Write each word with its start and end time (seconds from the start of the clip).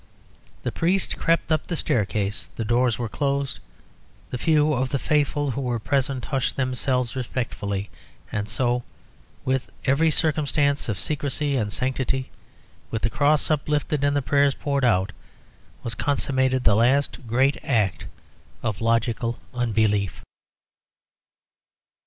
The 0.63 0.71
priest 0.71 1.15
crept 1.19 1.51
up 1.51 1.67
the 1.67 1.75
staircase, 1.75 2.49
the 2.55 2.65
doors 2.65 2.97
were 2.97 3.07
closed, 3.07 3.59
the 4.31 4.39
few 4.39 4.73
of 4.73 4.89
the 4.89 4.97
faithful 4.97 5.51
who 5.51 5.61
were 5.61 5.77
present 5.77 6.25
hushed 6.25 6.55
themselves 6.55 7.15
respectfully, 7.15 7.91
and 8.31 8.49
so, 8.49 8.81
with 9.45 9.69
every 9.85 10.09
circumstance 10.09 10.89
of 10.89 10.99
secrecy 10.99 11.55
and 11.55 11.71
sanctity, 11.71 12.31
with 12.89 13.03
the 13.03 13.11
cross 13.11 13.51
uplifted 13.51 14.03
and 14.03 14.15
the 14.15 14.23
prayers 14.23 14.55
poured 14.55 14.83
out, 14.83 15.11
was 15.83 15.93
consummated 15.93 16.63
the 16.63 16.73
last 16.75 17.27
great 17.27 17.59
act 17.63 18.07
of 18.63 18.81
logical 18.81 19.37
unbelief. 19.53 20.23